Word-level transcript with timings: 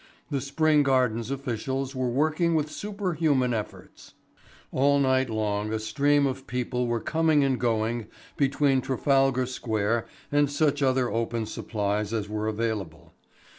The 0.31 0.41
Spring 0.41 0.81
Gardens 0.81 1.29
officials 1.29 1.95
were 1.95 2.09
working 2.09 2.55
with 2.55 2.71
superhuman 2.71 3.53
efforts. 3.53 4.15
All 4.71 4.97
night 4.97 5.29
long 5.29 5.71
a 5.71 5.77
stream 5.77 6.25
of 6.25 6.47
people 6.47 6.87
were 6.87 6.99
coming 6.99 7.43
and 7.43 7.59
going 7.59 8.07
between 8.35 8.81
Trafalgar 8.81 9.45
Square 9.45 10.07
and 10.31 10.49
such 10.49 10.81
other 10.81 11.11
open 11.11 11.45
supplies 11.45 12.13
as 12.13 12.27
were 12.27 12.47
available. 12.47 13.13